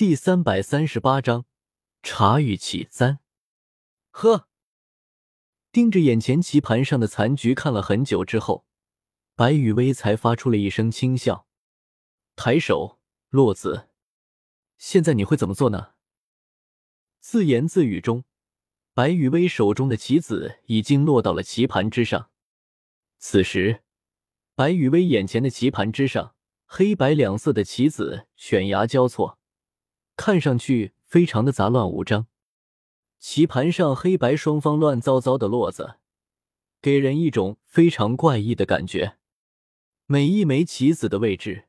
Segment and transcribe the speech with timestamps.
[0.00, 1.44] 第三百三十八章
[2.02, 3.18] 茶与起三。
[4.08, 4.48] 呵，
[5.70, 8.64] 盯着眼前棋盘上的残局看了很久之后，
[9.34, 11.46] 白雨薇才发出了一声轻笑，
[12.34, 13.90] 抬手，落子，
[14.78, 15.92] 现在你会怎么做呢？
[17.18, 18.24] 自言自语中，
[18.94, 22.30] 白雨薇手中的棋子已经落到了棋盘之上。
[23.18, 23.82] 此时，
[24.54, 29.36] 白雨薇眼前的棋盘之上，黑白两色的棋子犬牙交错。
[30.20, 32.26] 看上去非常的杂乱无章，
[33.18, 35.94] 棋盘上黑白双方乱糟糟的落子，
[36.82, 39.16] 给人一种非常怪异的感觉。
[40.04, 41.68] 每一枚棋子的位置，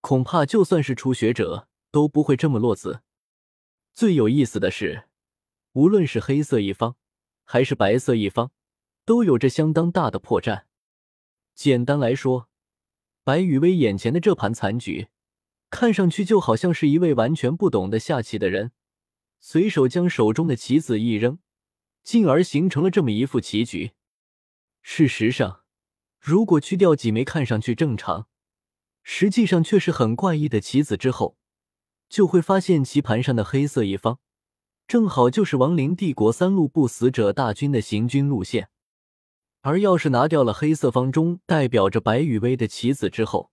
[0.00, 3.02] 恐怕就算是初学者都不会这么落子。
[3.92, 5.04] 最有意思的是，
[5.74, 6.96] 无论是黑色一方
[7.44, 8.50] 还是白色一方，
[9.04, 10.62] 都有着相当大的破绽。
[11.54, 12.48] 简单来说，
[13.22, 15.08] 白雨薇眼前的这盘残局。
[15.70, 18.72] 看上去就好像是一位完全不懂得下棋的人，
[19.38, 21.38] 随手将手中的棋子一扔，
[22.02, 23.92] 进而形成了这么一副棋局。
[24.82, 25.62] 事实上，
[26.18, 28.26] 如果去掉几枚看上去正常，
[29.02, 31.36] 实际上却是很怪异的棋子之后，
[32.08, 34.18] 就会发现棋盘上的黑色一方，
[34.88, 38.68] 正好就是亡灵帝国三路不死者大军的行军路线。
[39.62, 43.50] 而要是拿掉了黑色方中代表着白羽薇的棋子之后，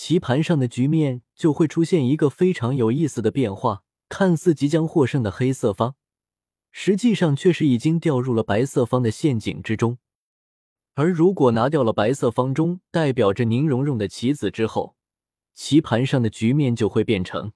[0.00, 5.96] 棋盘上的局面就会出现一个非常有意思的变化，看似即将获胜的黑色方，
[6.70, 9.98] 实际上却是已经掉入了白色方的陷阱之中。
[10.94, 14.94] 而如果拿掉了白色方中代表着宁荣荣的棋子之后，
[15.52, 17.52] 棋盘上的局面就会变成